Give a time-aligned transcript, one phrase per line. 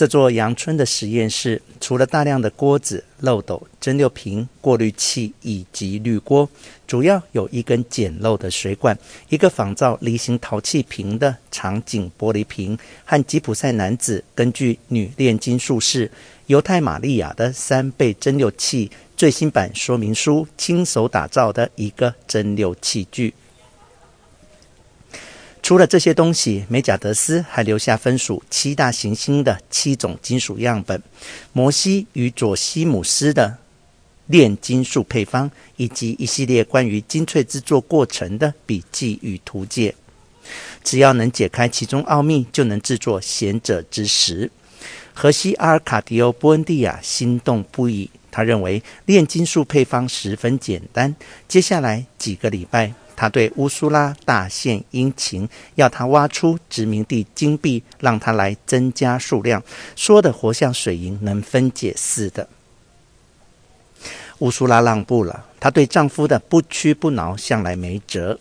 [0.00, 6.48] 这座阳春的实验室，除了大量的锅子、漏斗、蒸馏瓶、过滤器以及滤锅，
[6.86, 16.10] 主要有一根简陋的水管，一个仿造梨形陶器瓶的长颈玻璃瓶，和吉普赛男子根据女炼金术士
[16.46, 23.34] 犹太玛利亚的三倍蒸馏器最新版说明书亲手打造的一个蒸馏器具。
[25.70, 31.00] 除了这些东西，美贾德斯还留下分属七大行星的七种金属样本，
[31.52, 33.56] 摩西与佐西姆斯的
[34.26, 39.94] 炼金术配方，以及一系列关于精粹制作过程的笔记与图解。
[40.82, 44.50] 只要能解开其中奥秘，就能制作贤者之石。
[45.14, 51.14] 荷西阿尔卡迪欧·波恩蒂亚心动不已，他认为炼金术配方十分简单。
[51.46, 52.92] 接下来几个礼拜。
[53.20, 59.62] 他对乌苏拉大献殷勤，要他挖出殖民地金币，让他来增加数量，
[59.94, 62.48] 说得活像水银能分解似的。
[64.38, 68.40] 乌苏拉让步了，她对丈夫的不屈不挠向来没辙。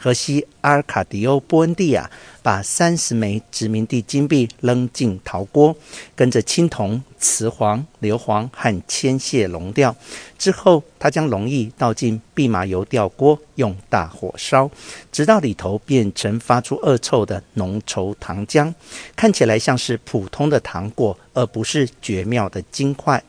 [0.00, 2.08] 荷西阿尔卡迪欧·波恩蒂亚
[2.40, 5.76] 把三十枚殖民地金币扔进陶锅，
[6.14, 9.94] 跟着青铜、瓷黄、硫磺和铅屑熔掉。
[10.38, 14.70] 之后，他将溶液倒进蓖麻油吊锅，用大火烧，
[15.10, 18.72] 直到里头变成发出恶臭的浓稠糖浆，
[19.16, 23.20] 看起来像是普通的糖果，而不是绝妙的金块。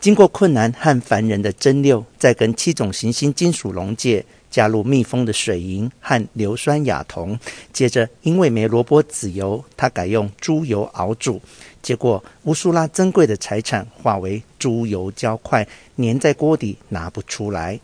[0.00, 4.24] 经过困难和烦人的蒸馏，再跟七种行星金属溶解。
[4.52, 7.36] 加入密封的水银和硫酸亚铜，
[7.72, 11.40] 接着因为没萝卜籽油，他改用猪油熬煮，
[11.82, 17.80] 结果乌苏拉珍贵的财产化为猪油胶块，粘在锅底拿不出来。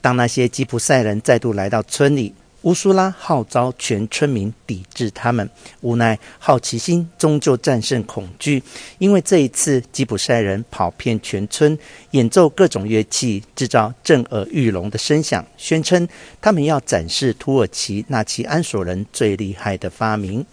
[0.00, 2.34] 当那些吉普赛人再度来到村里。
[2.64, 5.48] 乌苏拉号召全村民抵制他们，
[5.82, 8.62] 无奈好奇心终究战胜恐惧。
[8.96, 11.78] 因为这一次，吉普赛人跑遍全村，
[12.12, 16.08] 演奏各种乐器，制造震耳欲聋的声响，宣称
[16.40, 20.44] 他们要展示土耳其纳奇安索人最厉害的发明。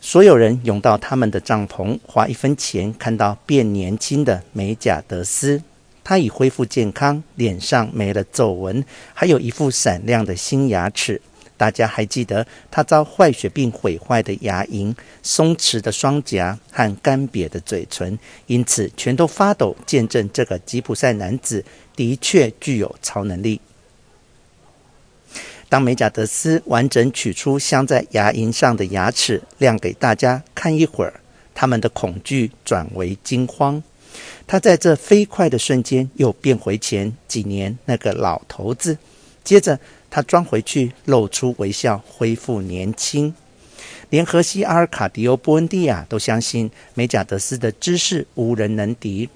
[0.00, 5.62] 所有人涌到他们的帐篷，花一分钱看到变年轻的美贾德斯。
[6.10, 8.84] 他已恢复健康，脸上没了皱纹，
[9.14, 11.22] 还有一副闪亮的新牙齿。
[11.56, 23.60] 大家还记得他遭坏血病毁坏的牙龈、松弛的双颊和干瘪的嘴唇，因此全都发抖，见证这个吉普赛男子的确具有超能力。
[25.68, 31.20] 当美贾德斯完整取出镶在牙龈上的牙齿，亮给大家看一会儿，
[31.54, 33.80] 他们的恐惧转为惊慌。
[34.46, 38.96] 他在这飞快的瞬间又变回前几年那个老头子，
[39.44, 39.78] 接着
[40.10, 43.34] 他装回去，露出微笑，恢复年轻。
[44.10, 49.28] 连荷西阿尔卡迪欧·波恩蒂亚都相信美贾德斯的知识无人能敌。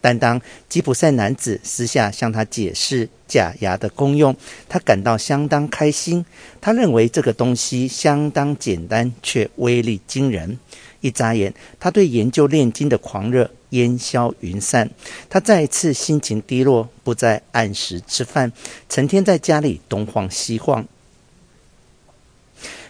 [0.00, 4.34] 但当吉普赛男子私下向他解释假牙的功用，
[4.66, 6.24] 他感到相当开心。
[6.58, 10.58] 他认为这个东西相当简单，却威力惊人。
[11.02, 14.90] 一眨眼，他对研究炼金的狂热烟消云散。
[15.28, 18.52] 他再一次心情低落，不再按时吃饭，
[18.88, 20.86] 成天在家里东晃西晃。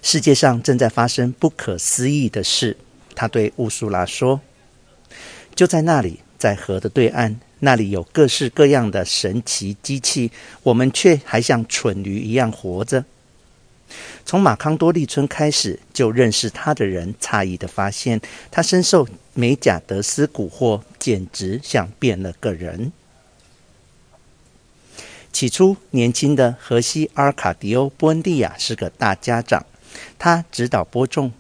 [0.03, 2.77] 世界上正在发生不可思议的事，
[3.15, 4.41] 他对乌苏拉说
[5.55, 10.33] ：“就在那里，在河的对岸，那里有各式各样的神奇机器，
[10.63, 13.05] 我们却还像蠢驴一样活着。”
[14.25, 18.21] 从马康多利村开始就认识他的人诧异地发现，
[18.51, 19.07] 他深受
[19.41, 22.93] 美贾德斯蛊惑，简直像变了个人。
[25.33, 29.65] 起初，年轻的荷西阿尔卡迪欧·波恩蒂亚是个大家长，
[30.19, 31.33] 他指导播种、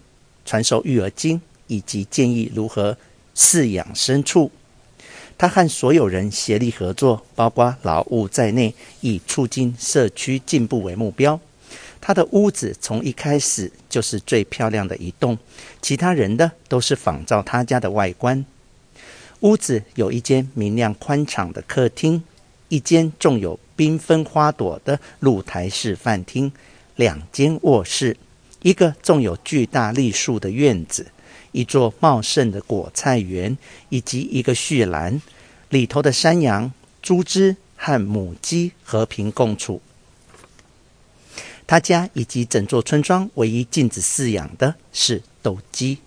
[0.46, 2.96] 传授育儿经，以及建议如何
[3.36, 4.50] 饲养牲畜。
[5.36, 11.38] 他和所有人协力合作，包括劳务在内，以促进社区进步为目标。
[12.00, 15.38] 他的屋子从一开始就是最漂亮的一栋，
[15.82, 18.44] 其他人的都是仿照他家的外观。
[19.40, 22.22] 屋子有一间明亮宽敞的客厅，
[22.68, 26.52] 一间种有缤纷花朵的露台式饭厅，
[26.96, 28.16] 两间卧室，
[28.62, 31.06] 一个种有巨大栗树的院子，
[31.52, 33.56] 一座茂盛的果菜园，
[33.88, 35.20] 以及一个畜栏，
[35.68, 36.70] 里头的山羊、
[37.00, 39.80] 猪只和母鸡和平共处。
[41.70, 45.98] 他家以及整座村庄唯一禁止饲养的是斗鸡。